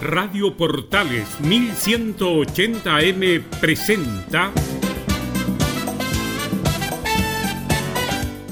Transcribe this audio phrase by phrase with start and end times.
[0.00, 4.50] Radio Portales 1180M presenta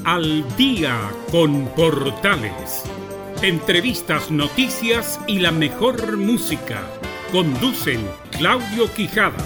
[0.05, 0.95] Al día
[1.31, 2.83] con Portales.
[3.41, 6.83] Entrevistas, noticias y la mejor música.
[7.31, 9.43] Conducen Claudio Quijada.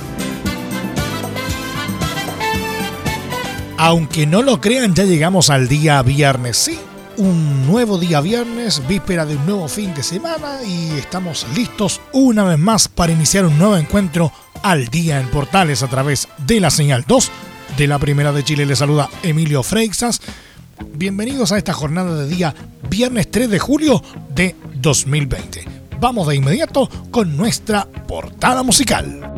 [3.77, 6.57] Aunque no lo crean, ya llegamos al día viernes.
[6.57, 6.77] Sí,
[7.17, 12.43] un nuevo día viernes, víspera de un nuevo fin de semana y estamos listos una
[12.43, 14.31] vez más para iniciar un nuevo encuentro
[14.63, 17.31] al día en Portales a través de la señal 2
[17.77, 18.65] de la Primera de Chile.
[18.65, 20.21] Le saluda Emilio Freixas.
[20.95, 22.55] Bienvenidos a esta jornada de día
[22.89, 24.01] viernes 3 de julio
[24.33, 25.65] de 2020.
[25.99, 29.32] Vamos de inmediato con nuestra portada musical.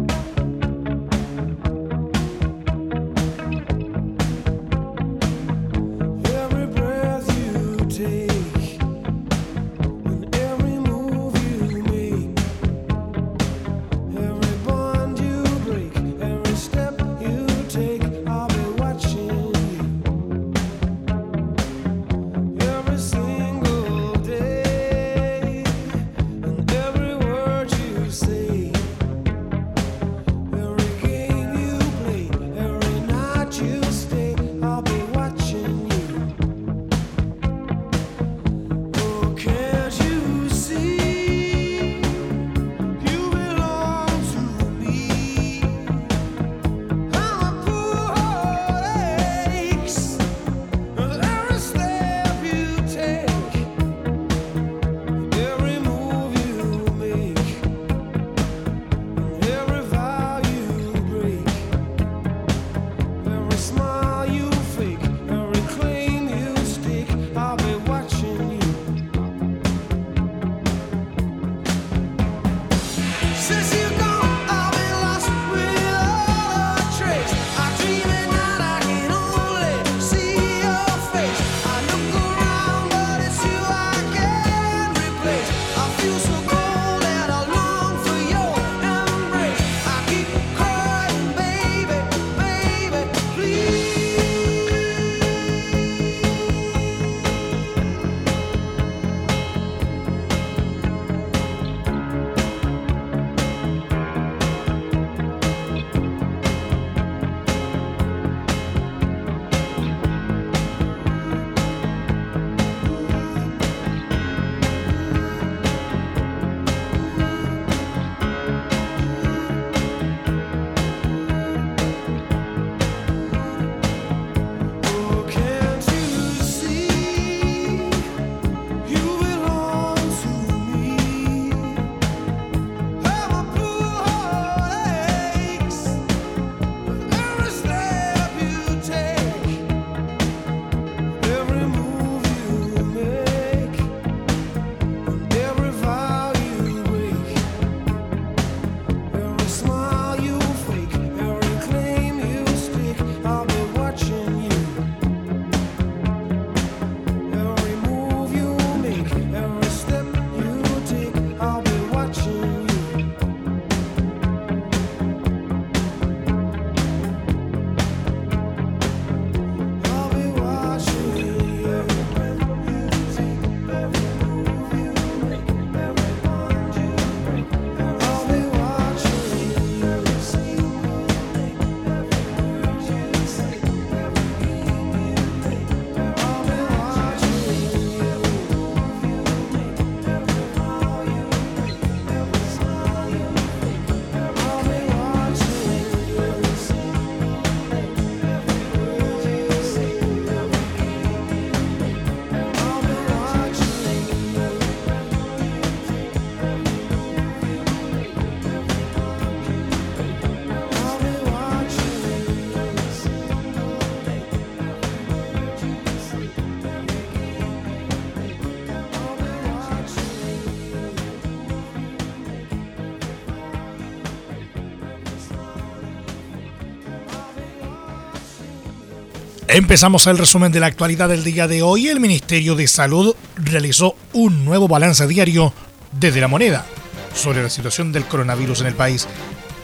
[229.55, 231.87] Empezamos el resumen de la actualidad del día de hoy.
[231.87, 235.53] El Ministerio de Salud realizó un nuevo balance diario
[235.93, 236.65] desde la moneda
[237.13, 239.07] sobre la situación del coronavirus en el país,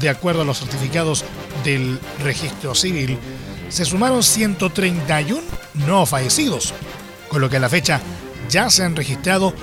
[0.00, 1.24] de acuerdo a los certificados
[1.64, 3.18] del registro civil,
[3.68, 5.42] se sumaron 131
[5.86, 6.72] no fallecidos,
[7.28, 8.00] con lo que a la fecha
[8.48, 9.54] ya se han registrado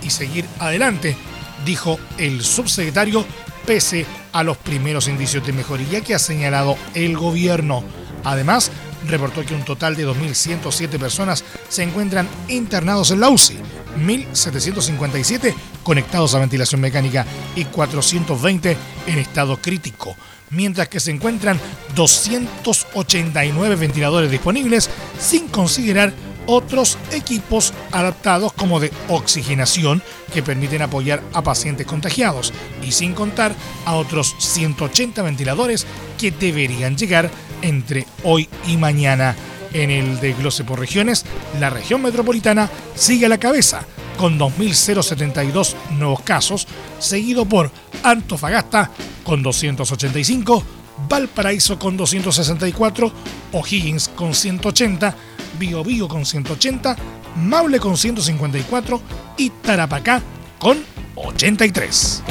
[0.01, 1.15] y seguir adelante,
[1.63, 3.23] dijo el subsecretario,
[3.67, 7.83] pese a los primeros indicios de mejoría que ha señalado el gobierno.
[8.25, 8.71] Además,
[9.07, 13.57] reportó que un total de 2.107 personas se encuentran internados en la UCI,
[13.97, 15.53] 1.757
[15.83, 17.25] conectados a ventilación mecánica
[17.55, 20.15] y 420 en estado crítico,
[20.49, 21.59] mientras que se encuentran
[21.95, 26.13] 289 ventiladores disponibles, sin considerar
[26.47, 30.01] otros equipos adaptados como de oxigenación
[30.33, 32.53] que permiten apoyar a pacientes contagiados
[32.83, 33.55] y sin contar
[33.85, 35.85] a otros 180 ventiladores
[36.17, 37.29] que deberían llegar
[37.65, 39.35] entre hoy y mañana.
[39.73, 41.25] En el desglose por regiones,
[41.59, 43.85] la región metropolitana sigue a la cabeza
[44.17, 46.65] con 2.072 nuevos casos,
[47.00, 47.69] seguido por
[48.03, 48.89] Antofagasta
[49.23, 50.63] con 285,
[51.09, 53.12] Valparaíso con 264,
[53.51, 55.13] O'Higgins con 180,
[55.59, 56.95] Biobío con 180,
[57.35, 59.01] Maule con 154
[59.38, 60.21] y Tarapacá
[60.57, 60.77] con
[61.15, 62.23] 83.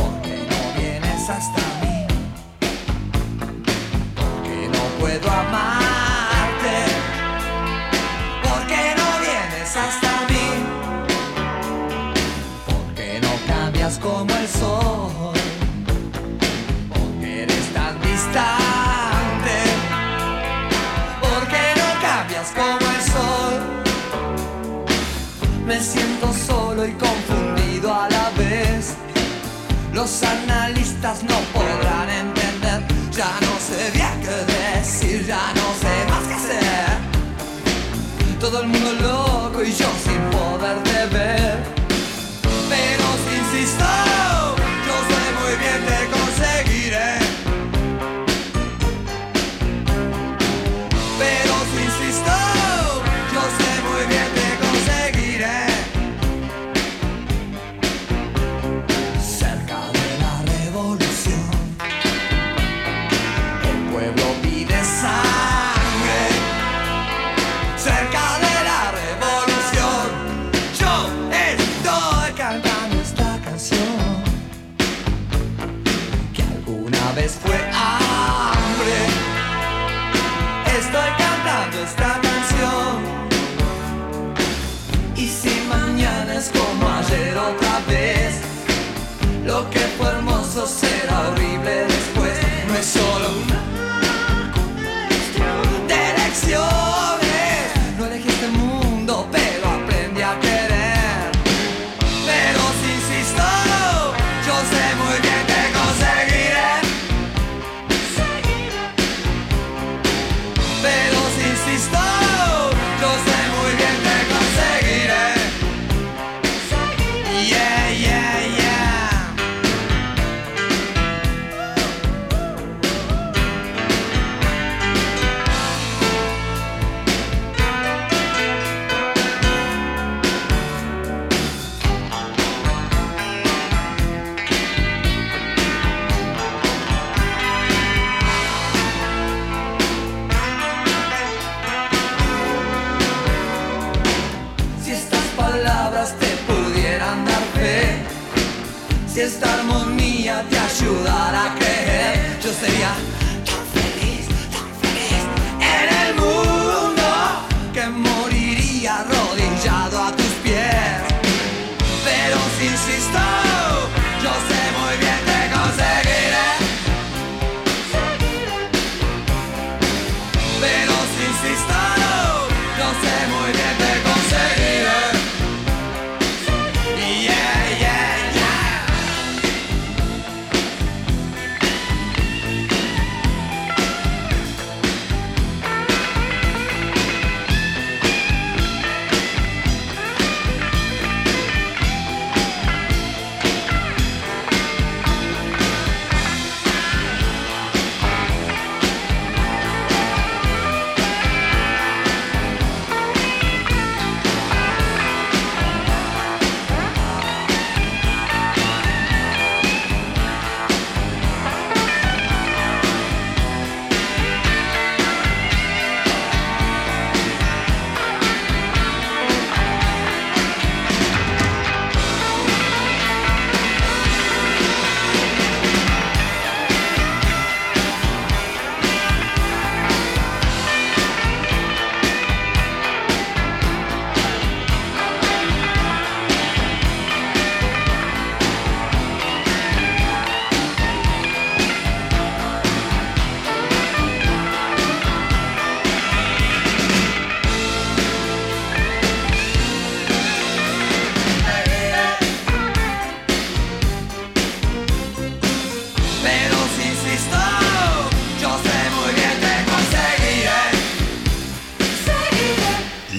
[5.18, 6.76] Puedo amarte.
[8.42, 10.48] Porque no vienes hasta mí.
[12.66, 15.32] Porque no cambias como el sol.
[16.88, 19.56] Porque eres tan distante.
[21.20, 23.54] Porque no cambias como el sol.
[25.66, 28.94] Me siento solo y confundido a la vez.
[29.92, 32.82] Los analistas no podrán entender,
[33.12, 34.13] ya no sé bien
[34.94, 36.98] decir, ya no sé más qué hacer.
[38.38, 41.73] Todo el mundo loco y yo sin poder de ver.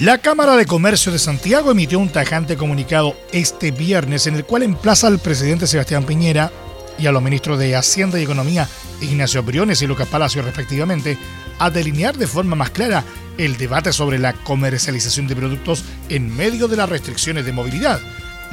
[0.06, 4.62] La Cámara de Comercio de Santiago emitió un tajante comunicado este viernes en el cual
[4.62, 6.52] emplaza al presidente Sebastián Piñera
[6.96, 8.68] y a los ministros de Hacienda y Economía,
[9.00, 11.18] Ignacio Briones y Lucas Palacio respectivamente,
[11.58, 13.02] a delinear de forma más clara
[13.36, 18.00] el debate sobre la comercialización de productos en medio de las restricciones de movilidad.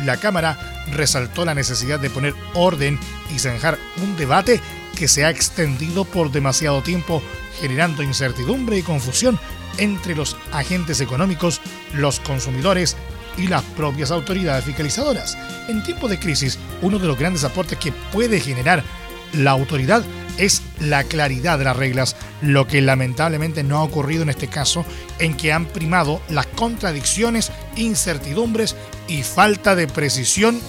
[0.05, 0.57] La Cámara
[0.91, 2.97] resaltó la necesidad de poner orden
[3.31, 4.59] y zanjar un debate
[4.97, 7.21] que se ha extendido por demasiado tiempo,
[7.61, 9.39] generando incertidumbre y confusión
[9.77, 11.61] entre los agentes económicos,
[11.93, 12.95] los consumidores
[13.37, 15.37] y las propias autoridades fiscalizadoras.
[15.67, 18.83] En tiempos de crisis, uno de los grandes aportes que puede generar
[19.33, 20.03] la autoridad
[20.37, 24.85] es la claridad de las reglas, lo que lamentablemente no ha ocurrido en este caso,
[25.19, 28.75] en que han primado las contradicciones, incertidumbres
[29.07, 30.59] y falta de precisión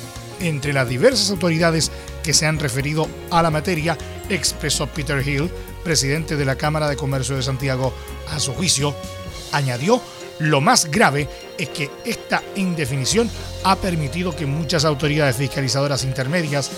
[0.40, 1.90] entre las diversas autoridades
[2.22, 3.96] que se han referido a la materia,
[4.28, 5.50] expresó Peter Hill,
[5.84, 7.94] presidente de la Cámara de Comercio de Santiago.
[8.30, 8.96] A su juicio,
[9.52, 10.02] añadió,
[10.40, 13.30] lo más grave es que esta indefinición
[13.62, 16.70] ha permitido que muchas autoridades fiscalizadoras intermedias,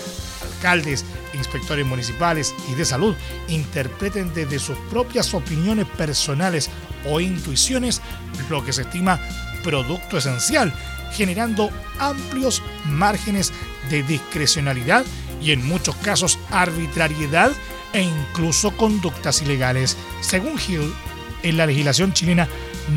[0.43, 3.15] alcaldes, inspectores municipales y de salud
[3.47, 6.69] interpreten desde sus propias opiniones personales
[7.05, 8.01] o intuiciones
[8.49, 9.19] lo que se estima
[9.63, 10.73] producto esencial,
[11.13, 13.51] generando amplios márgenes
[13.89, 15.03] de discrecionalidad
[15.41, 17.51] y en muchos casos arbitrariedad
[17.93, 19.97] e incluso conductas ilegales.
[20.21, 20.93] Según Hill,
[21.43, 22.47] en la legislación chilena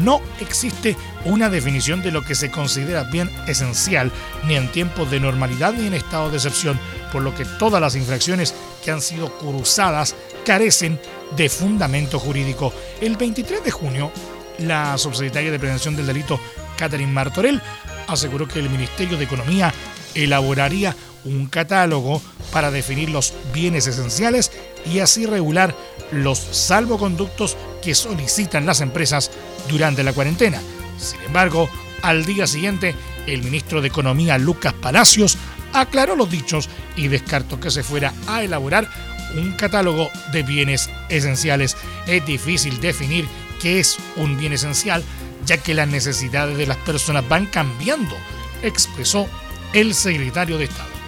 [0.03, 4.13] no existe una definición de lo que se considera bien esencial,
[4.47, 6.79] ni en tiempos de normalidad ni en estado de excepción,
[7.13, 8.55] por lo que todas las infracciones
[8.85, 11.01] que han sido cruzadas carecen
[11.37, 12.73] de fundamento jurídico.
[13.01, 14.13] El 23 de junio,
[14.59, 16.41] la subsecretaria de Prevención del Delito,
[16.77, 17.61] Catherine Martorell,
[18.07, 19.73] aseguró que el Ministerio de Economía
[20.15, 22.23] elaboraría un catálogo
[22.53, 24.51] para definir los bienes esenciales
[24.85, 25.75] y así regular
[26.13, 29.31] los salvoconductos que solicitan las empresas
[29.69, 30.61] durante la cuarentena.
[30.99, 31.69] Sin embargo,
[32.03, 32.95] al día siguiente,
[33.27, 35.37] el ministro de Economía Lucas Palacios
[35.73, 38.89] aclaró los dichos y descartó que se fuera a elaborar
[39.37, 41.77] un catálogo de bienes esenciales.
[42.07, 43.29] Es difícil definir
[43.61, 45.05] qué es un bien esencial,
[45.47, 48.17] ya que las necesidades de las personas van cambiando,
[48.63, 49.29] expresó
[49.73, 51.00] el secretario de Estado.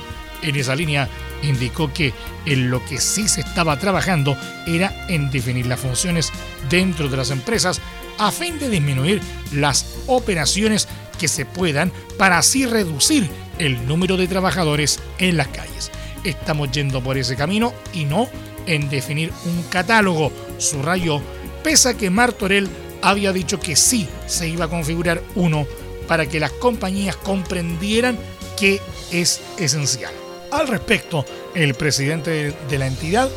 [0.43, 1.09] En esa línea,
[1.43, 2.13] indicó que
[2.47, 6.33] en lo que sí se estaba trabajando era en definir las funciones
[6.69, 7.81] dentro de las empresas
[8.19, 9.21] a fin de disminuir
[9.53, 15.91] las operaciones que se puedan para así reducir el número de trabajadores en las calles.
[16.25, 18.29] Estamos yendo por ese camino y no
[18.67, 21.21] en definir un catálogo, subrayó,
[21.63, 22.69] pese a que Martorell
[23.03, 25.67] había dicho que sí se iba a configurar uno
[26.07, 28.19] para que las compañías comprendieran
[28.57, 28.81] que
[29.11, 30.13] es esencial.
[30.53, 33.31] Al respecto, el presidente de la entidad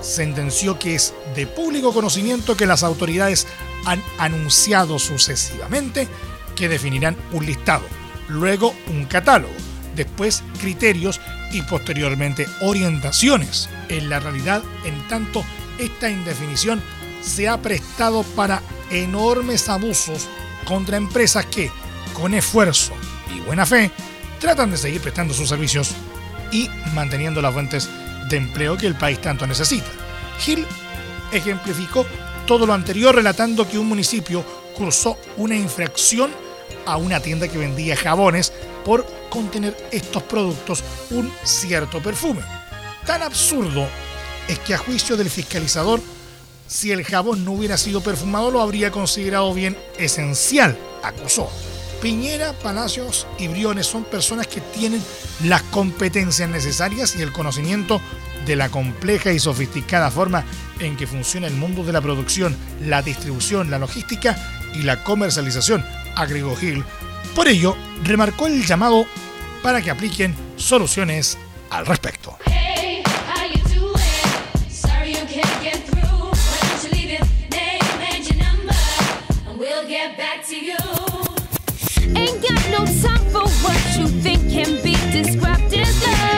[0.00, 3.46] sentenció que es de público conocimiento que las autoridades
[3.84, 6.08] han anunciado sucesivamente
[6.56, 7.84] que definirán un listado,
[8.28, 9.54] luego un catálogo.
[9.94, 11.20] después criterios
[11.52, 13.68] y posteriormente orientaciones.
[13.88, 15.44] En la realidad, en tanto,
[15.78, 16.82] esta indefinición
[17.22, 18.60] se ha prestado para
[18.90, 20.28] enormes abusos
[20.64, 21.70] contra empresas que,
[22.12, 22.92] con esfuerzo
[23.32, 23.92] y buena fe,
[24.40, 25.94] tratan de seguir prestando sus servicios
[26.54, 27.90] y manteniendo las fuentes
[28.30, 29.88] de empleo que el país tanto necesita.
[30.38, 30.64] Gil
[31.32, 32.06] ejemplificó
[32.46, 34.44] todo lo anterior relatando que un municipio
[34.76, 36.30] cursó una infracción
[36.86, 38.52] a una tienda que vendía jabones
[38.84, 42.42] por contener estos productos un cierto perfume.
[43.04, 43.88] Tan absurdo
[44.46, 46.00] es que a juicio del fiscalizador,
[46.68, 51.50] si el jabón no hubiera sido perfumado lo habría considerado bien esencial, acusó.
[52.04, 55.02] Piñera, Palacios y Briones son personas que tienen
[55.42, 57.98] las competencias necesarias y el conocimiento
[58.44, 60.44] de la compleja y sofisticada forma
[60.80, 64.36] en que funciona el mundo de la producción, la distribución, la logística
[64.74, 65.82] y la comercialización,
[66.14, 66.84] agregó Gil.
[67.34, 69.06] Por ello, remarcó el llamado
[69.62, 71.38] para que apliquen soluciones
[71.70, 72.36] al respecto.
[82.54, 86.33] have no time for what you think can be described as love.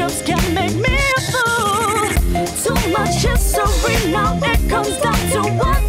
[0.00, 2.46] hiccups can make me a fool.
[2.62, 5.79] Too much history now, it comes down to one.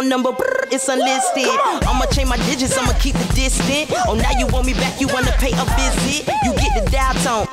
[0.00, 1.44] It's unlisted.
[1.84, 3.92] I'ma change my digits, I'ma keep the distance.
[4.08, 6.26] Oh, now you want me back, you wanna pay a visit.
[6.44, 7.46] You get the dial tone.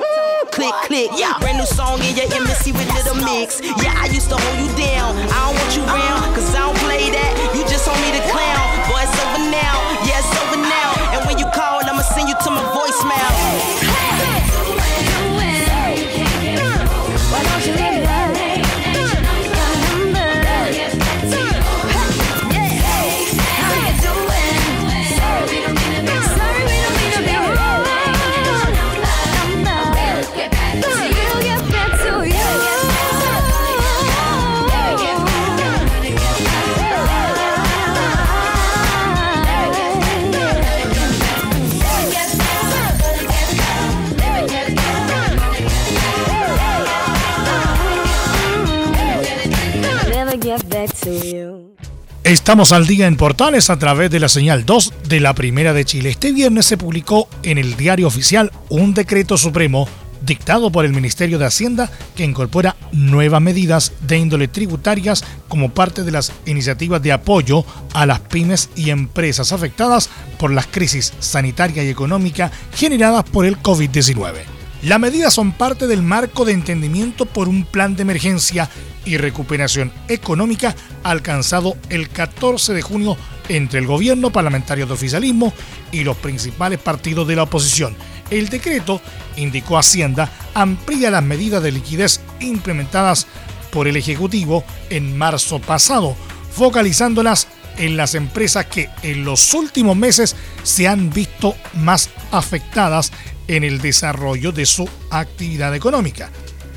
[0.51, 1.11] Click, click.
[1.15, 1.37] Yeah.
[1.39, 3.61] Brand new song in your embassy with little mix.
[3.61, 5.15] Yeah, I used to hold you down.
[5.17, 7.48] I don't want you round, cause I don't play that.
[52.29, 55.83] Estamos al día en Portales a través de la señal 2 de la Primera de
[55.83, 56.11] Chile.
[56.11, 59.87] Este viernes se publicó en el Diario Oficial un decreto supremo
[60.21, 66.03] dictado por el Ministerio de Hacienda que incorpora nuevas medidas de índole tributarias como parte
[66.03, 67.65] de las iniciativas de apoyo
[67.95, 73.57] a las pymes y empresas afectadas por las crisis sanitaria y económica generadas por el
[73.57, 74.33] COVID-19.
[74.83, 78.69] Las medidas son parte del marco de entendimiento por un plan de emergencia
[79.05, 85.53] y recuperación económica alcanzado el 14 de junio entre el gobierno parlamentario de oficialismo
[85.91, 87.95] y los principales partidos de la oposición.
[88.29, 89.01] El decreto,
[89.37, 93.27] indicó Hacienda, amplía las medidas de liquidez implementadas
[93.71, 96.15] por el Ejecutivo en marzo pasado,
[96.51, 103.11] focalizándolas en las empresas que en los últimos meses se han visto más afectadas
[103.47, 106.29] en el desarrollo de su actividad económica.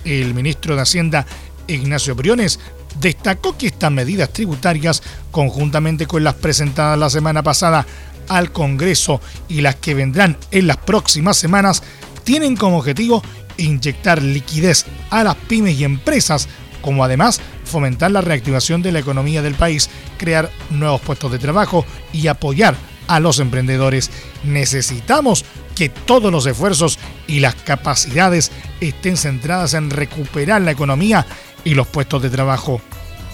[0.04, 1.26] El ministro de Hacienda,
[1.66, 2.60] Ignacio Briones,
[3.00, 7.86] destacó que estas medidas tributarias, conjuntamente con las presentadas la semana pasada
[8.28, 11.82] al Congreso y las que vendrán en las próximas semanas,
[12.24, 13.22] tienen como objetivo
[13.56, 16.48] inyectar liquidez a las pymes y empresas,
[16.80, 21.84] como además fomentar la reactivación de la economía del país, crear nuevos puestos de trabajo
[22.12, 22.76] y apoyar
[23.08, 24.10] a los emprendedores.
[24.44, 31.26] Necesitamos que todos los esfuerzos y las capacidades estén centradas en recuperar la economía
[31.64, 32.80] y los puestos de trabajo.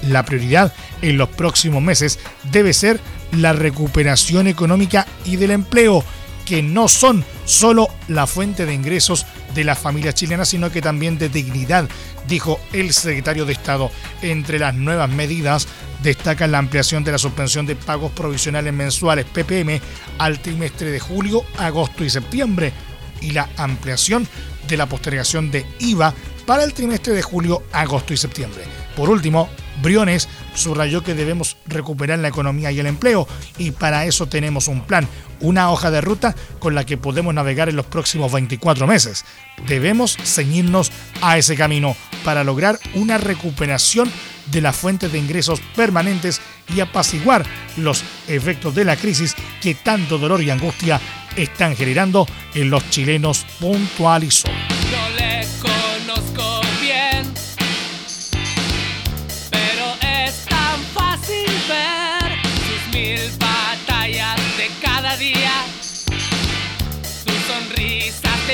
[0.03, 0.73] La prioridad
[1.03, 2.19] en los próximos meses
[2.53, 3.01] debe ser
[3.33, 6.05] la recuperación económica y del empleo,
[6.47, 11.19] que no son solo la fuente de ingresos de las familias chilenas, sino que también
[11.19, 11.89] de dignidad,
[12.27, 13.91] dijo el secretario de Estado.
[14.23, 15.69] Entre las nuevas medidas
[16.03, 19.81] destaca la ampliación de la suspensión de pagos provisionales mensuales PPM
[20.19, 22.73] al trimestre de julio, agosto y septiembre
[23.21, 24.27] y la ampliación
[24.69, 26.15] de la postergación de IVA
[26.47, 28.65] para el trimestre de julio, agosto y septiembre.
[28.97, 29.49] Por último,
[29.83, 34.81] Briones subrayó que debemos recuperar la economía y el empleo y para eso tenemos un
[34.81, 35.07] plan,
[35.41, 39.25] una hoja de ruta con la que podemos navegar en los próximos 24 meses.
[39.67, 44.11] Debemos ceñirnos a ese camino para lograr una recuperación
[44.51, 46.41] de las fuentes de ingresos permanentes
[46.75, 47.45] y apaciguar
[47.77, 51.01] los efectos de la crisis que tanto dolor y angustia
[51.37, 54.49] están generando en los chilenos, puntualizó.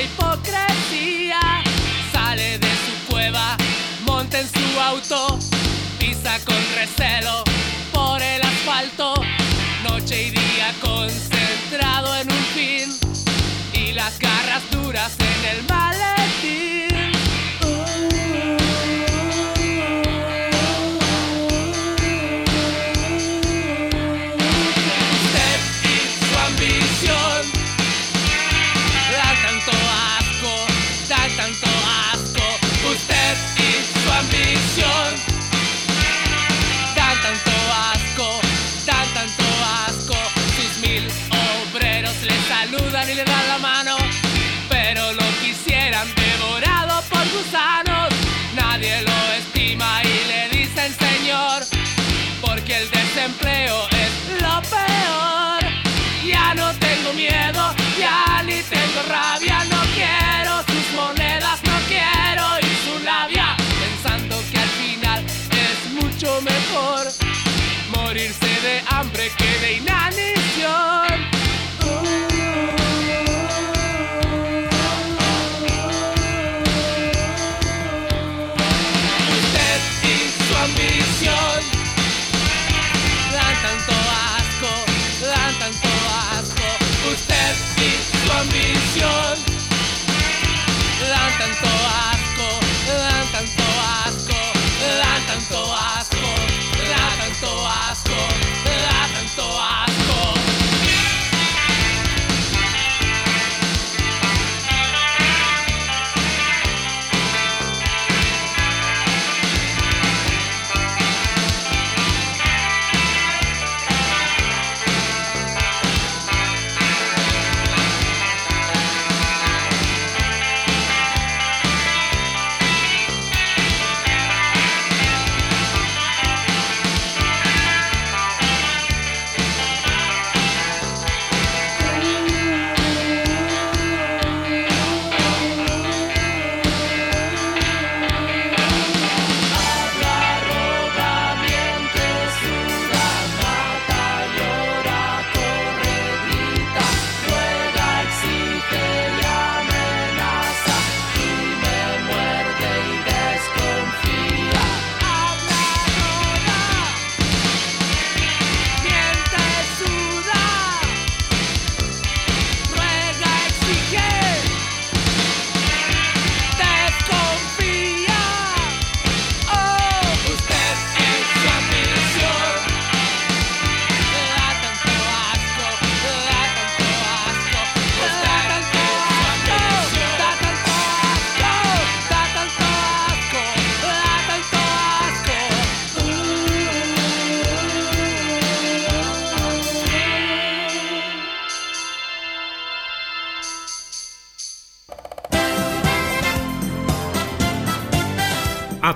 [0.05, 1.39] hipocresía.
[2.11, 3.57] Sale de su cueva,
[4.05, 5.39] monta en su auto,
[6.43, 7.43] con recelo
[7.93, 9.13] por el asfalto.
[9.87, 12.34] Noche y día concentrado en un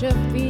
[0.00, 0.49] should be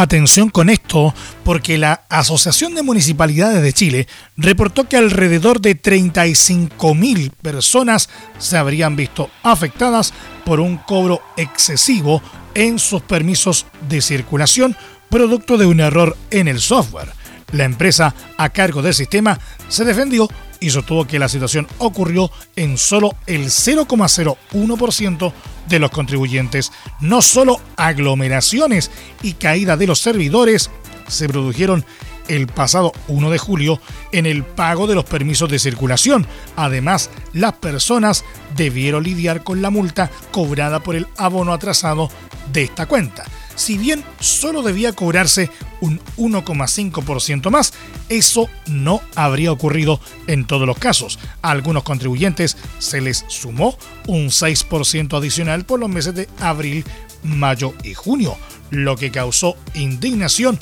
[0.00, 7.30] atención con esto porque la Asociación de Municipalidades de Chile reportó que alrededor de 35.000
[7.42, 8.08] personas
[8.38, 10.12] se habrían visto afectadas
[10.44, 12.22] por un cobro excesivo
[12.54, 14.76] en sus permisos de circulación
[15.10, 17.12] producto de un error en el software.
[17.52, 20.28] La empresa a cargo del sistema se defendió
[20.60, 25.32] y sostuvo que la situación ocurrió en solo el 0,01%
[25.68, 26.72] de los contribuyentes.
[27.00, 28.90] No solo aglomeraciones
[29.22, 30.70] y caída de los servidores
[31.06, 31.84] se produjeron
[32.28, 33.80] el pasado 1 de julio
[34.12, 36.26] en el pago de los permisos de circulación.
[36.56, 38.24] Además, las personas
[38.56, 42.10] debieron lidiar con la multa cobrada por el abono atrasado
[42.52, 43.24] de esta cuenta.
[43.58, 47.74] Si bien solo debía cobrarse un 1,5% más,
[48.08, 51.18] eso no habría ocurrido en todos los casos.
[51.42, 56.84] A algunos contribuyentes se les sumó un 6% adicional por los meses de abril,
[57.24, 58.36] mayo y junio,
[58.70, 60.56] lo que causó indignación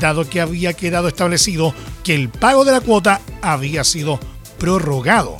[0.00, 4.18] dado que había quedado establecido que el pago de la cuota había sido
[4.58, 5.36] prorrogado.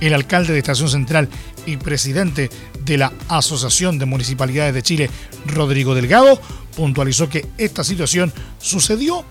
[0.00, 1.28] El alcalde de Estación Central
[1.64, 2.50] y presidente
[2.84, 5.10] de la Asociación de Municipalidades de Chile,
[5.46, 6.40] Rodrigo Delgado,
[6.76, 9.24] puntualizó que esta situación sucedió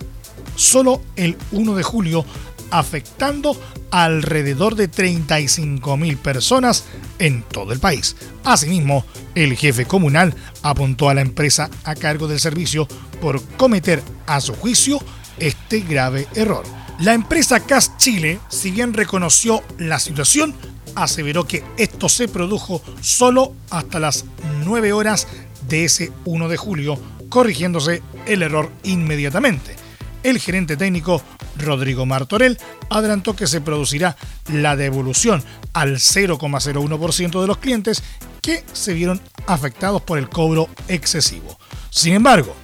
[0.56, 2.24] solo el 1 de julio,
[2.70, 6.84] afectando alrededor de 35.000 personas
[7.18, 8.16] en todo el país.
[8.42, 12.88] Asimismo, el jefe comunal apuntó a la empresa a cargo del servicio
[13.20, 14.98] por cometer, a su juicio,
[15.38, 16.64] este grave error.
[17.00, 20.54] La empresa CAS Chile, si bien reconoció la situación,
[20.94, 24.24] aseveró que esto se produjo solo hasta las
[24.64, 25.26] 9 horas
[25.68, 29.76] de ese 1 de julio, corrigiéndose el error inmediatamente.
[30.22, 31.22] El gerente técnico
[31.58, 34.16] Rodrigo Martorell adelantó que se producirá
[34.52, 38.02] la devolución al 0,01% de los clientes
[38.40, 41.58] que se vieron afectados por el cobro excesivo.
[41.90, 42.54] Sin embargo,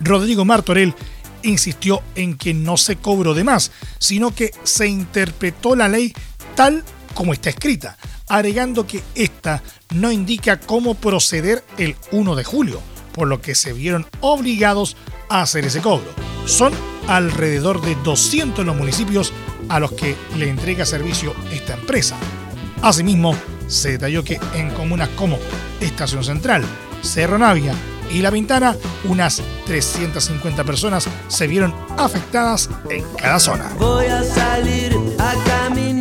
[0.00, 0.94] Rodrigo Martorell
[1.42, 6.12] insistió en que no se cobró de más, sino que se interpretó la ley
[6.54, 6.84] tal
[7.18, 9.60] como está escrita, agregando que esta
[9.92, 12.80] no indica cómo proceder el 1 de julio,
[13.12, 14.96] por lo que se vieron obligados
[15.28, 16.06] a hacer ese cobro.
[16.46, 16.72] Son
[17.08, 19.32] alrededor de 200 los municipios
[19.68, 22.16] a los que le entrega servicio esta empresa.
[22.82, 23.34] Asimismo,
[23.66, 25.40] se detalló que en comunas como
[25.80, 26.64] Estación Central,
[27.02, 27.74] Cerro Navia
[28.12, 33.72] y La Ventana, unas 350 personas se vieron afectadas en cada zona.
[33.76, 35.97] Voy a salir a caminar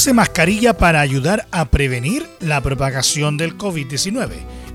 [0.00, 4.30] Use mascarilla para ayudar a prevenir la propagación del COVID-19.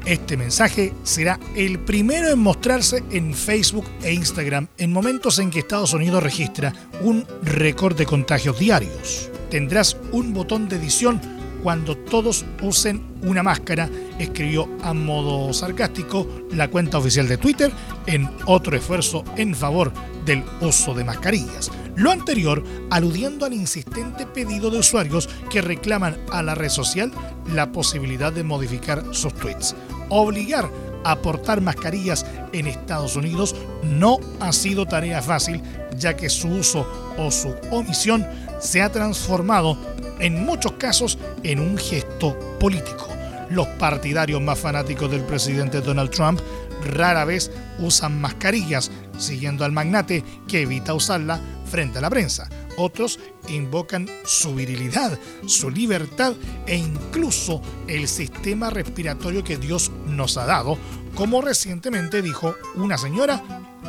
[0.06, 5.58] Este mensaje será el primero en mostrarse en Facebook e Instagram en momentos en que
[5.58, 9.32] Estados Unidos registra un récord de contagios diarios.
[9.50, 11.20] Tendrás un botón de edición
[11.64, 17.72] cuando todos usen una máscara, escribió a modo sarcástico la cuenta oficial de Twitter
[18.06, 19.92] en otro esfuerzo en favor
[20.24, 21.72] del uso de mascarillas.
[21.96, 27.12] Lo anterior aludiendo al insistente pedido de usuarios que reclaman a la red social
[27.54, 29.76] la posibilidad de modificar sus tweets.
[30.10, 30.70] Obligar
[31.06, 35.62] a portar mascarillas en Estados Unidos no ha sido tarea fácil,
[35.98, 36.86] ya que su uso
[37.18, 38.26] o su omisión
[38.60, 39.78] se ha transformado
[40.20, 43.08] en muchos casos en un gesto político.
[43.50, 46.40] Los partidarios más fanáticos del presidente Donald Trump
[46.84, 52.50] rara vez usan mascarillas, siguiendo al magnate que evita usarla frente a la prensa.
[52.78, 56.34] Otros invocan su virilidad, su libertad
[56.68, 60.78] e incluso el sistema respiratorio que Dios nos ha dado,
[61.16, 63.42] como recientemente dijo una señora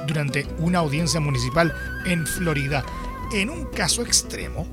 [0.06, 1.74] durante una audiencia municipal
[2.06, 2.84] en Florida.
[3.32, 4.66] En un caso extremo,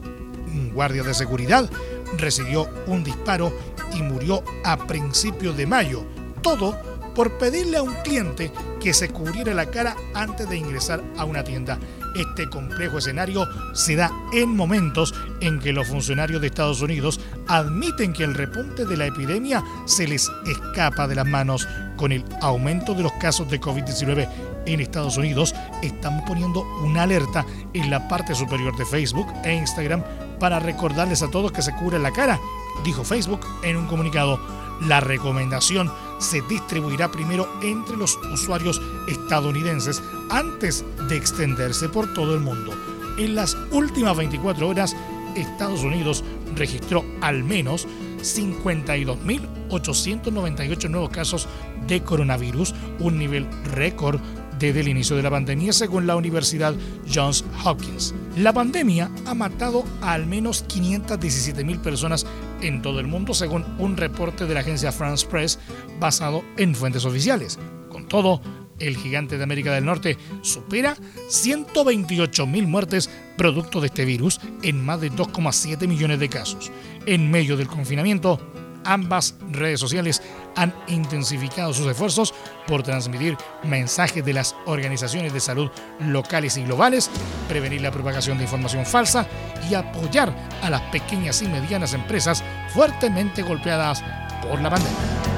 [0.48, 1.70] un guardia de seguridad
[2.18, 3.52] recibió un disparo
[3.96, 6.06] y murió a principios de mayo.
[6.42, 6.78] Todo
[7.16, 8.52] por pedirle a un cliente
[8.82, 11.80] que se cubriera la cara antes de ingresar a una tienda.
[12.16, 18.14] Este complejo escenario se da en momentos en que los funcionarios de Estados Unidos admiten
[18.14, 21.68] que el repunte de la epidemia se les escapa de las manos.
[21.98, 24.30] Con el aumento de los casos de COVID-19
[24.66, 30.04] en Estados Unidos, están poniendo una alerta en la parte superior de Facebook e Instagram
[30.40, 32.40] para recordarles a todos que se cubren la cara,
[32.84, 34.63] dijo Facebook en un comunicado.
[34.88, 42.40] La recomendación se distribuirá primero entre los usuarios estadounidenses antes de extenderse por todo el
[42.42, 42.74] mundo.
[43.18, 44.96] En las últimas 24 horas,
[45.36, 46.24] Estados Unidos
[46.56, 47.88] registró al menos
[48.20, 51.48] 52.898 nuevos casos
[51.88, 54.22] de coronavirus, un nivel récord
[54.60, 56.74] desde el inicio de la pandemia según la Universidad
[57.12, 58.14] Johns Hopkins.
[58.38, 62.26] La pandemia ha matado a al menos 517.000 personas
[62.64, 65.60] en todo el mundo según un reporte de la agencia France Press
[66.00, 67.60] basado en fuentes oficiales.
[67.90, 68.42] Con todo,
[68.80, 70.96] el gigante de América del Norte supera
[71.30, 76.72] 128.000 muertes producto de este virus en más de 2,7 millones de casos.
[77.06, 78.40] En medio del confinamiento,
[78.86, 80.22] ambas redes sociales
[80.56, 82.34] han intensificado sus esfuerzos
[82.68, 85.70] por transmitir mensajes de las organizaciones de salud
[86.00, 87.10] locales y globales,
[87.48, 89.28] prevenir la propagación de información falsa
[89.70, 94.04] y apoyar a las pequeñas y medianas empresas fuertemente golpeadas
[94.42, 95.33] por la pandemia.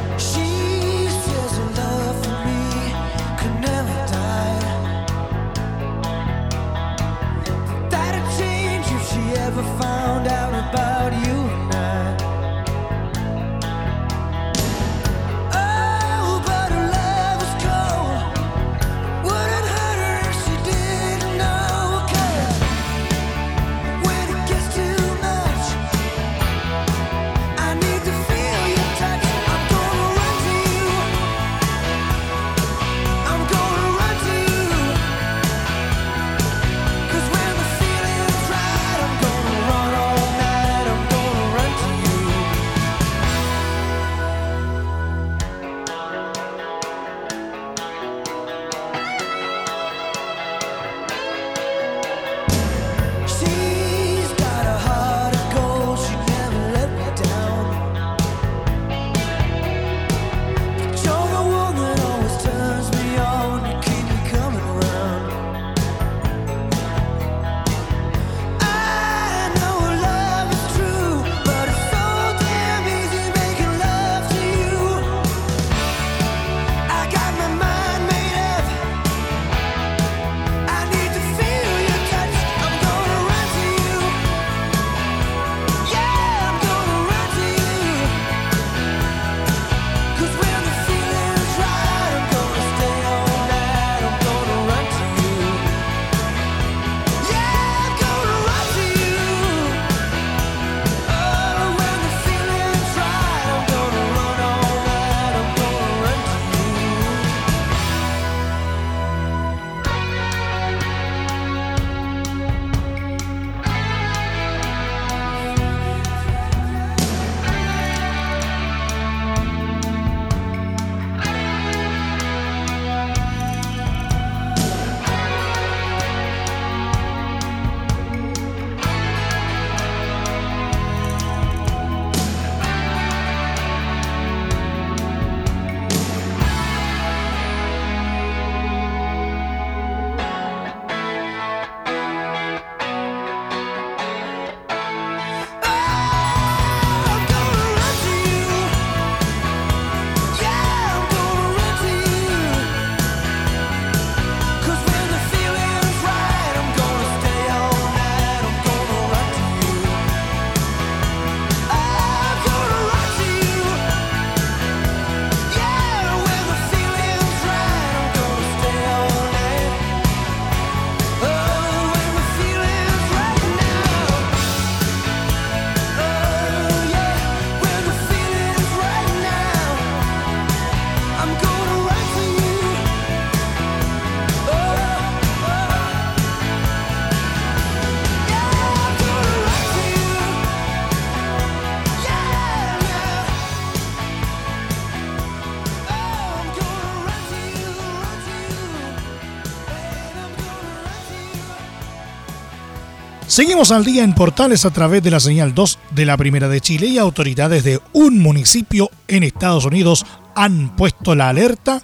[203.35, 206.61] Seguimos al día en Portales a través de la señal 2 de la Primera de
[206.61, 210.05] Chile y autoridades de un municipio en Estados Unidos
[210.37, 211.83] han puesto la alerta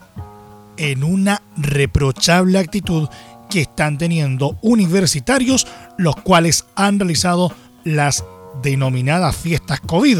[0.77, 3.09] en una reprochable actitud
[3.49, 8.23] que están teniendo universitarios, los cuales han realizado las
[8.63, 10.19] denominadas fiestas COVID,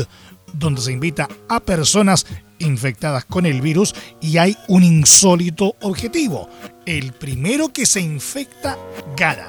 [0.52, 2.26] donde se invita a personas
[2.60, 6.50] infectadas con el virus y hay un insólito objetivo.
[6.86, 8.78] El primero que se infecta
[9.16, 9.48] gana.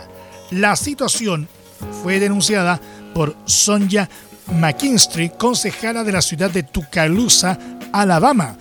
[0.52, 1.48] La situación
[2.02, 2.80] fue denunciada
[3.14, 4.08] por Sonja
[4.52, 7.58] McKinstry, concejala de la ciudad de Tuscaloosa,
[7.92, 8.56] Alabama,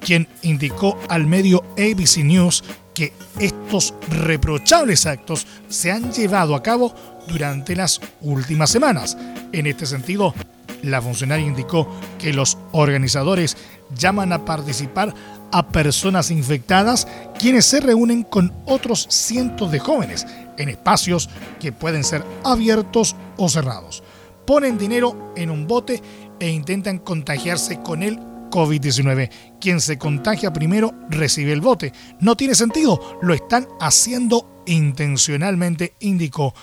[0.00, 2.64] quien indicó al medio ABC News
[2.94, 6.94] que estos reprochables actos se han llevado a cabo
[7.28, 9.16] durante las últimas semanas.
[9.52, 10.34] En este sentido,
[10.82, 13.56] la funcionaria indicó que los organizadores
[13.96, 15.14] llaman a participar
[15.52, 17.08] a personas infectadas
[17.38, 20.26] quienes se reúnen con otros cientos de jóvenes
[20.58, 21.28] en espacios
[21.58, 24.02] que pueden ser abiertos o cerrados.
[24.46, 26.02] Ponen dinero en un bote
[26.38, 28.18] e intentan contagiarse con el
[28.50, 29.30] COVID-19.
[29.60, 31.92] Quien se contagia primero recibe el bote.
[32.20, 36.54] No tiene sentido, lo están haciendo intencionalmente, indicó.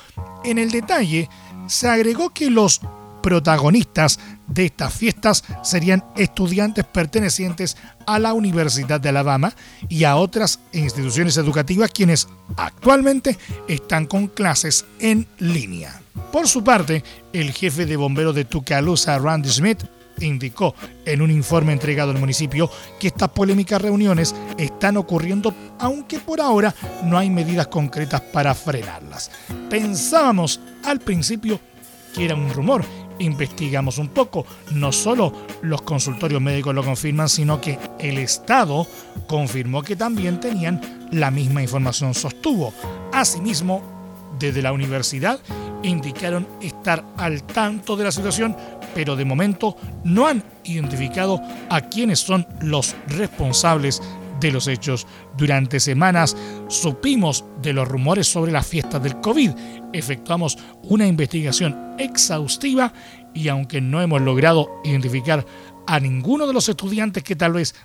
[0.43, 1.29] En el detalle,
[1.67, 2.81] se agregó que los
[3.21, 9.53] protagonistas de estas fiestas serían estudiantes pertenecientes a la Universidad de Alabama
[9.89, 13.37] y a otras instituciones educativas quienes actualmente
[13.67, 16.01] están con clases en línea.
[16.31, 17.03] Por su parte,
[17.33, 19.83] el jefe de bomberos de Tuscaloosa, Randy Smith,
[20.19, 20.73] indicó
[21.05, 26.73] en un informe entregado al municipio que estas polémicas reuniones están ocurriendo aunque por ahora
[27.03, 29.31] no hay medidas concretas para frenarlas.
[29.69, 31.59] Pensábamos al principio
[32.13, 32.83] que era un rumor
[33.19, 34.45] investigamos un poco.
[34.71, 38.87] No solo los consultorios médicos lo confirman, sino que el Estado
[39.27, 42.73] confirmó que también tenían la misma información, sostuvo.
[43.13, 43.81] Asimismo,
[44.39, 45.39] desde la universidad
[45.83, 48.55] indicaron estar al tanto de la situación,
[48.93, 54.01] pero de momento no han identificado a quiénes son los responsables
[54.39, 55.07] de los hechos.
[55.37, 56.35] Durante semanas
[56.67, 59.51] supimos de los rumores sobre las fiestas del COVID.
[59.93, 62.93] Efectuamos una investigación exhaustiva
[63.33, 65.45] y aunque no hemos logrado identificar
[65.87, 67.75] a ninguno de los estudiantes que tal vez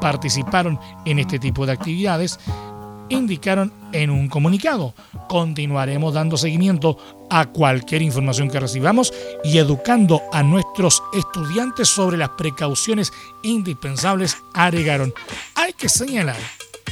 [0.00, 2.38] participaron en este tipo de actividades,
[3.08, 4.94] indicaron en un comunicado.
[5.28, 6.98] Continuaremos dando seguimiento
[7.30, 9.12] a cualquier información que recibamos
[9.44, 15.14] y educando a nuestros estudiantes sobre las precauciones indispensables, agregaron.
[15.54, 16.36] Hay que señalar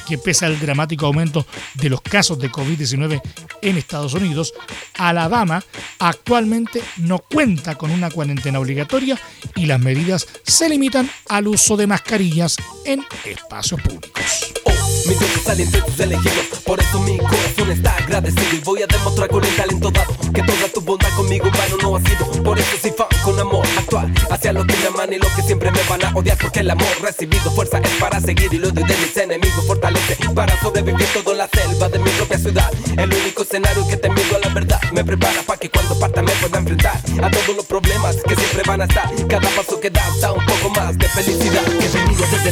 [0.06, 3.20] que pese al dramático aumento de los casos de COVID-19
[3.62, 4.52] en Estados Unidos,
[4.98, 5.62] Alabama
[5.98, 9.18] actualmente no cuenta con una cuarentena obligatoria
[9.54, 14.79] y las medidas se limitan al uso de mascarillas en espacios públicos.
[15.06, 18.54] Mis ojos salen de tus elegidos Por eso mi corazón está agradecido.
[18.54, 21.96] Y voy a demostrar con el talento dado Que toda tu bondad conmigo vano no
[21.96, 22.42] ha sido.
[22.42, 25.42] Por eso soy fan con amor actual Hacia los que me aman y los que
[25.42, 28.52] siempre me van a odiar Porque el amor recibido fuerza es para seguir.
[28.52, 32.70] Y lo de mis enemigos fortalece Para sobrevivir todo la selva de mi propia ciudad.
[32.96, 36.22] El único escenario que te miro a la verdad Me prepara para que cuando parta
[36.22, 39.10] me pueda enfrentar A todos los problemas que siempre van a estar.
[39.28, 41.64] Cada paso que da da un poco más de felicidad.
[41.64, 42.50] Que desde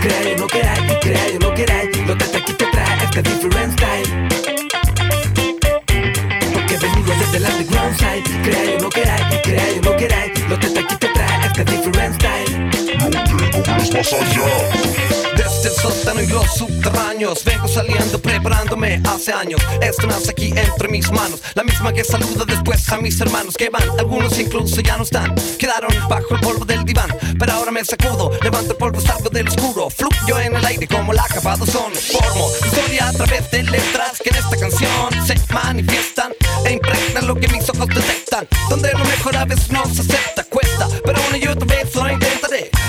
[0.00, 3.72] Crea o no queráis, y crea no queráis Lo que aquí te trae este different
[3.72, 4.28] style.
[6.52, 10.58] Porque venido desde el underground side Crea o no queráis, crea o no queráis Lo
[10.58, 12.70] que aquí te trae este different style.
[12.98, 15.05] No tengo más allá
[15.66, 17.44] el sótano y los subterráneos.
[17.44, 19.60] Vengo saliendo preparándome hace años.
[19.80, 21.42] Esto nace aquí entre mis manos.
[21.54, 23.82] La misma que saluda después a mis hermanos que van.
[23.98, 25.34] Algunos incluso ya no están.
[25.58, 27.10] Quedaron bajo el polvo del diván.
[27.38, 29.90] Pero ahora me sacudo Levanto el polvo, salgo del oscuro.
[29.90, 31.92] Fluyo en el aire como la acabado son.
[31.92, 36.32] Formo historia a través de letras Que en esta canción se manifiestan
[36.64, 38.46] E impregnan lo que mis ojos detectan.
[38.70, 40.35] Donde lo mejor a veces no se acepta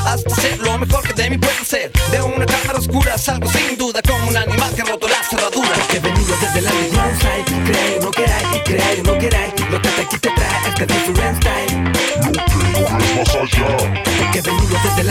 [0.08, 3.78] Hasta ser lo mejor que de mí puede ser De una cámara oscura salgo sin
[3.78, 5.76] duda Como un animal que ha roto la cerradura.
[5.94, 9.90] He venido desde side Crea o no queráis, y crea o no queráis Lo que
[9.90, 11.84] aquí te trae este different style
[12.24, 13.68] No tengo más allá
[14.18, 15.04] Porque he venido desde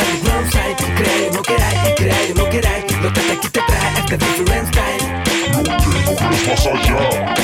[0.51, 3.99] side Crea o no queráis, y crea o no queráis Lo que aquí te trae
[3.99, 5.05] este different style
[5.53, 7.37] No tengo más allá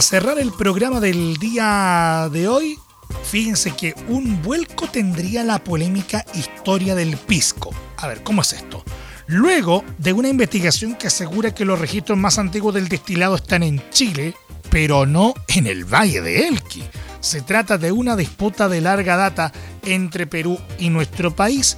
[0.00, 2.78] para cerrar el programa del día de hoy,
[3.22, 7.68] fíjense que un vuelco tendría la polémica historia del pisco.
[7.98, 8.82] A ver, ¿cómo es esto?
[9.26, 13.82] Luego de una investigación que asegura que los registros más antiguos del destilado están en
[13.90, 14.34] Chile,
[14.70, 16.82] pero no en el Valle de Elqui.
[17.20, 19.52] Se trata de una disputa de larga data
[19.84, 21.76] entre Perú y nuestro país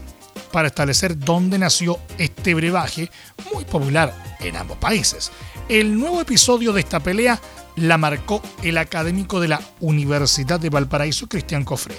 [0.52, 3.10] para establecer dónde nació este brebaje
[3.52, 5.32] muy popular en ambos países.
[5.68, 7.40] El nuevo episodio de esta pelea
[7.76, 11.96] la marcó el académico de la Universidad de Valparaíso, Cristian Cofré.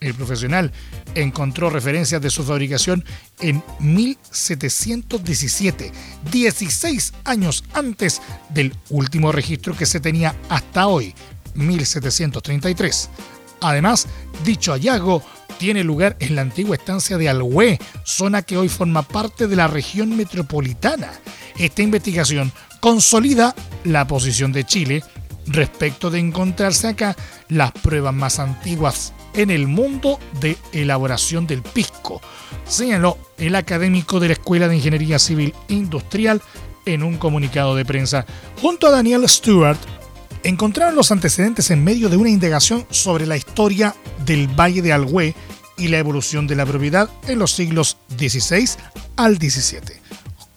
[0.00, 0.72] El profesional
[1.14, 3.02] encontró referencias de su fabricación
[3.40, 5.90] en 1717,
[6.30, 11.14] 16 años antes del último registro que se tenía hasta hoy,
[11.54, 13.08] 1733.
[13.62, 14.06] Además,
[14.44, 15.22] dicho hallazgo
[15.58, 19.68] tiene lugar en la antigua estancia de Alhué, zona que hoy forma parte de la
[19.68, 21.10] región metropolitana.
[21.56, 22.52] Esta investigación
[22.86, 25.02] consolida la posición de Chile
[25.48, 27.16] respecto de encontrarse acá
[27.48, 32.20] las pruebas más antiguas en el mundo de elaboración del pisco,
[32.64, 36.40] señaló el académico de la Escuela de Ingeniería Civil Industrial
[36.84, 38.24] en un comunicado de prensa.
[38.62, 39.80] Junto a Daniel Stewart,
[40.44, 45.34] encontraron los antecedentes en medio de una indagación sobre la historia del Valle de Alhué
[45.76, 48.68] y la evolución de la propiedad en los siglos XVI
[49.16, 50.05] al XVII.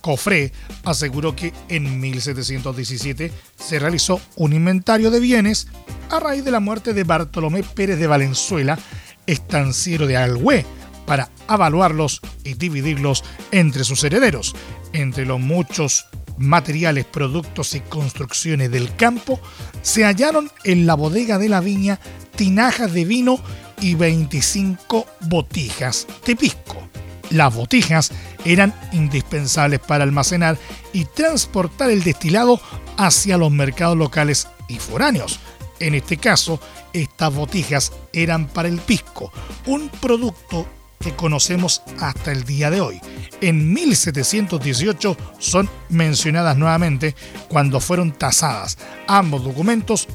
[0.01, 0.51] Cofré
[0.83, 5.67] aseguró que en 1717 se realizó un inventario de bienes
[6.09, 8.79] a raíz de la muerte de Bartolomé Pérez de Valenzuela,
[9.27, 10.65] estanciero de Alhué,
[11.05, 14.55] para evaluarlos y dividirlos entre sus herederos.
[14.93, 16.05] Entre los muchos
[16.37, 19.39] materiales, productos y construcciones del campo,
[19.81, 21.99] se hallaron en la bodega de la viña
[22.35, 23.39] tinajas de vino
[23.81, 26.89] y 25 botijas de pisco.
[27.29, 28.11] Las botijas
[28.45, 30.57] eran indispensables para almacenar
[30.93, 32.59] y transportar el destilado
[32.97, 35.39] hacia los mercados locales y foráneos.
[35.79, 36.59] En este caso,
[36.93, 39.31] estas botijas eran para el pisco,
[39.65, 40.67] un producto
[40.99, 42.99] que conocemos hasta el día de hoy.
[43.41, 47.15] En 1718 son mencionadas nuevamente
[47.47, 48.77] cuando fueron tasadas.
[49.07, 50.07] Ambos documentos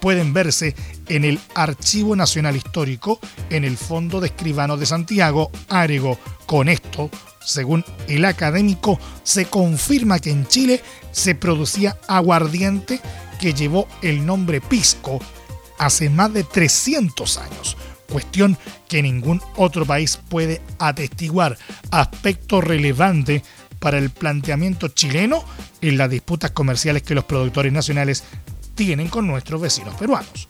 [0.00, 0.74] pueden verse
[1.08, 3.20] en el Archivo Nacional Histórico,
[3.50, 6.18] en el Fondo de Escribanos de Santiago, Arego.
[6.46, 7.10] Con esto,
[7.44, 10.82] según el académico, se confirma que en Chile
[11.12, 13.00] se producía aguardiente
[13.38, 15.20] que llevó el nombre pisco
[15.78, 17.76] hace más de 300 años,
[18.10, 21.56] cuestión que ningún otro país puede atestiguar,
[21.90, 23.42] aspecto relevante
[23.78, 25.44] para el planteamiento chileno
[25.80, 28.24] en las disputas comerciales que los productores nacionales
[28.78, 30.46] tienen con nuestros vecinos peruanos.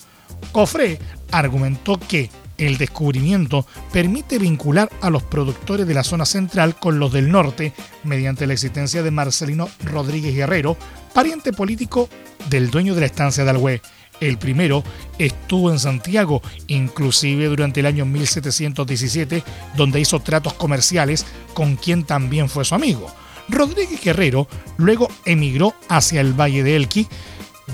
[0.52, 0.98] Cofré
[1.32, 7.10] argumentó que el descubrimiento permite vincular a los productores de la zona central con los
[7.10, 7.72] del norte
[8.04, 10.76] mediante la existencia de Marcelino Rodríguez Guerrero,
[11.14, 12.10] pariente político
[12.50, 13.80] del dueño de la estancia de Alhué.
[14.20, 14.84] El primero
[15.18, 19.42] estuvo en Santiago, inclusive durante el año 1717,
[19.74, 21.24] donde hizo tratos comerciales
[21.54, 23.10] con quien también fue su amigo.
[23.48, 27.08] Rodríguez Guerrero luego emigró hacia el Valle de Elqui,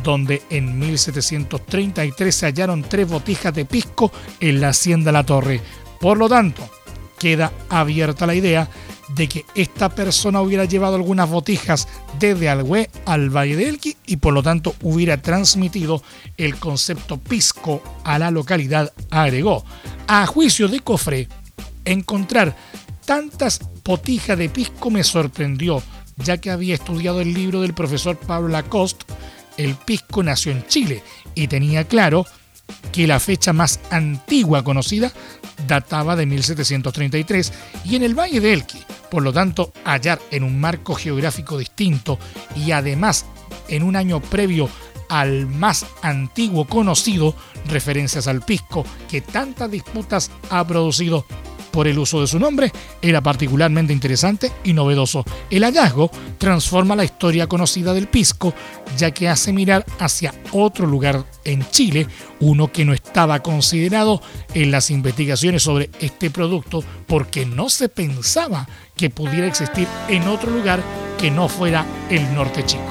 [0.05, 5.61] donde en 1733 se hallaron tres botijas de pisco en la hacienda La Torre.
[5.99, 6.69] Por lo tanto,
[7.19, 8.69] queda abierta la idea
[9.09, 11.89] de que esta persona hubiera llevado algunas botijas
[12.19, 16.03] desde Alhué al Valle de Elqui y por lo tanto hubiera transmitido
[16.37, 19.65] el concepto pisco a la localidad, agregó.
[20.07, 21.29] A juicio de Cofré,
[21.85, 22.55] encontrar
[23.05, 25.83] tantas botijas de pisco me sorprendió,
[26.17, 29.05] ya que había estudiado el libro del profesor Pablo Lacoste,
[29.57, 31.03] El pisco nació en Chile,
[31.35, 32.27] y tenía claro
[32.93, 35.13] que la fecha más antigua conocida
[35.67, 37.53] databa de 1733
[37.85, 38.79] y en el Valle de Elqui.
[39.11, 42.19] Por lo tanto, hallar en un marco geográfico distinto
[42.57, 43.27] y además
[43.69, 44.69] en un año previo
[45.09, 47.35] al más antiguo conocido,
[47.67, 51.27] referencias al pisco que tantas disputas ha producido
[51.75, 52.70] por el uso de su nombre,
[53.03, 55.25] era particularmente interesante y novedoso.
[55.51, 56.09] El hallazgo
[56.39, 58.55] transforma la historia conocida del pisco,
[58.97, 62.07] ya que hace mirar hacia otro lugar en Chile,
[62.39, 64.22] uno que no estaba considerado
[64.55, 70.53] en las investigaciones sobre este producto porque no se pensaba que pudiera existir en otro
[70.53, 70.81] lugar
[71.18, 72.85] que no fuera el norte chico.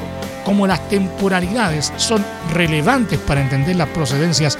[0.43, 2.21] Como las temporalidades son
[2.51, 4.57] relevantes para entender las procedencias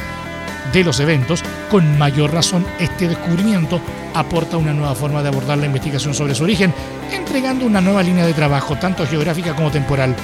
[0.73, 3.79] de los eventos, con mayor razón este descubrimiento
[4.13, 6.73] aporta una nueva forma de abordar la investigación sobre su origen,
[7.11, 10.15] entregando una nueva línea de trabajo, tanto geográfica como temporal.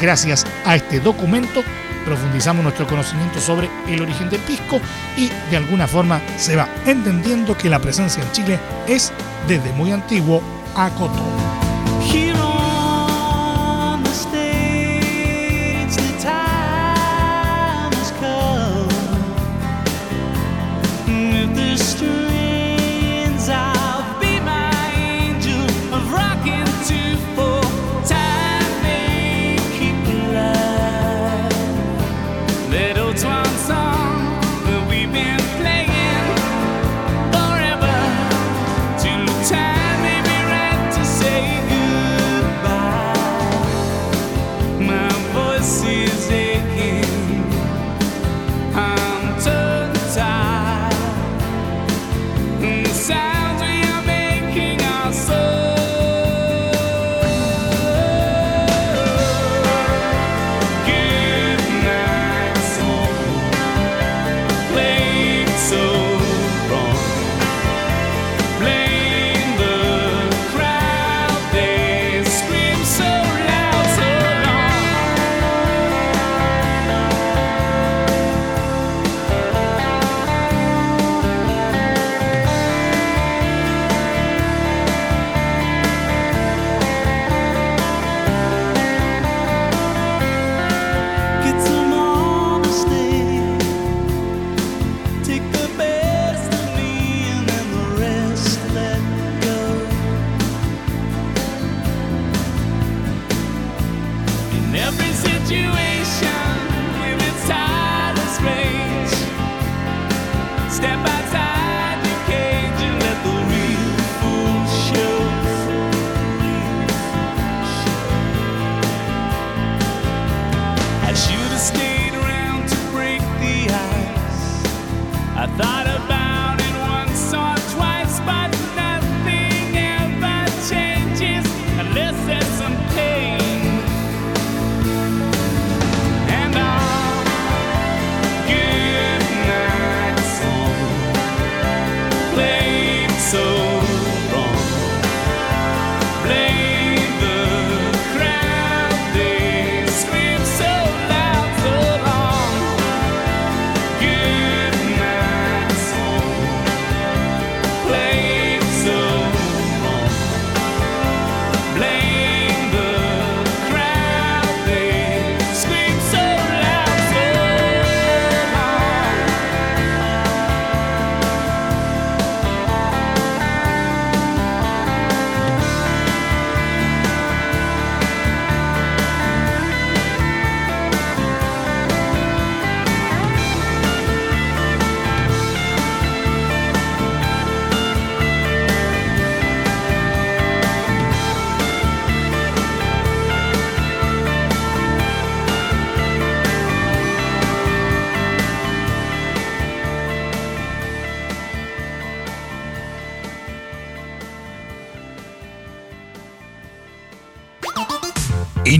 [0.00, 1.62] Gracias a este documento
[2.04, 4.78] profundizamos nuestro conocimiento sobre el origen del pisco
[5.16, 9.12] y de alguna forma se va entendiendo que la presencia en Chile es
[9.48, 10.42] desde muy antiguo
[10.76, 11.43] a coto.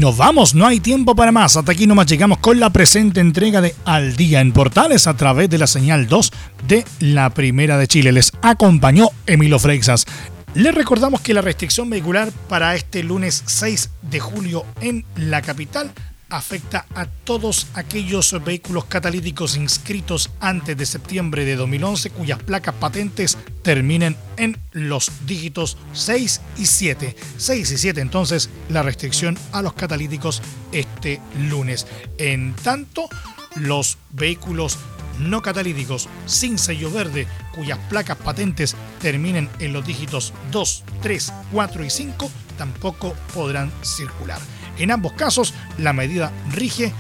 [0.05, 1.57] Nos vamos, no hay tiempo para más.
[1.57, 5.49] Hasta aquí nomás llegamos con la presente entrega de Al Día en Portales a través
[5.49, 6.31] de la señal 2
[6.69, 8.13] de la Primera de Chile.
[8.13, 10.05] Les acompañó Emilio Freixas.
[10.53, 15.91] Les recordamos que la restricción vehicular para este lunes 6 de julio en la capital
[16.29, 23.39] afecta a todos aquellos vehículos catalíticos inscritos antes de septiembre de 2011 cuyas placas patentes
[23.63, 27.17] terminen en los dígitos 6 y 7.
[27.37, 31.87] 6 y 7 entonces la restricción a los catalíticos este lunes.
[32.19, 33.09] En tanto,
[33.57, 34.79] los vehículos
[35.19, 41.85] no catalíticos sin sello verde cuyas placas patentes terminen en los dígitos 2, 3, 4
[41.85, 44.41] y 5 tampoco podrán circular.
[44.79, 46.93] En ambos casos, la medida rige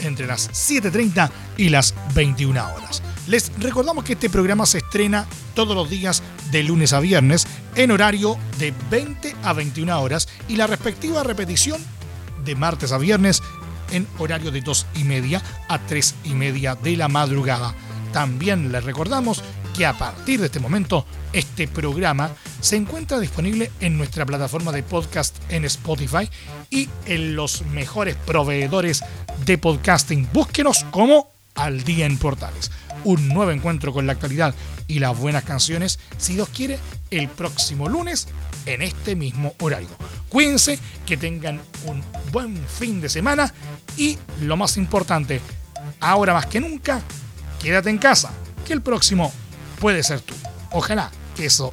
[0.00, 3.02] entre las 7.30 y las 21 horas.
[3.28, 7.46] Les recordamos que este programa se estrena todos los días de lunes a viernes
[7.76, 11.80] en horario de 20 a 21 horas y la respectiva repetición
[12.44, 13.42] de martes a viernes
[13.92, 17.74] en horario de 2 y media a 3 y media de la madrugada.
[18.12, 19.42] También les recordamos
[19.76, 22.30] que a partir de este momento este programa
[22.62, 26.30] se encuentra disponible en nuestra plataforma de podcast en Spotify
[26.70, 29.02] y en los mejores proveedores
[29.44, 30.28] de podcasting.
[30.32, 32.70] Búsquenos como Al Día en Portales.
[33.02, 34.54] Un nuevo encuentro con la actualidad
[34.86, 36.78] y las buenas canciones, si Dios quiere,
[37.10, 38.28] el próximo lunes
[38.64, 39.88] en este mismo horario.
[40.28, 42.00] Cuídense, que tengan un
[42.30, 43.52] buen fin de semana
[43.96, 45.40] y lo más importante,
[45.98, 47.02] ahora más que nunca,
[47.60, 48.30] quédate en casa,
[48.64, 49.32] que el próximo
[49.80, 50.34] puede ser tú.
[50.70, 51.72] Ojalá que eso